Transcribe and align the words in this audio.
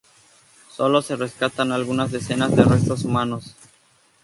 Solo 0.75 1.03
se 1.03 1.15
rescatan 1.15 1.71
algunas 1.71 2.11
decenas 2.11 2.55
de 2.55 2.63
restos 2.63 3.05
humanos. 3.05 3.55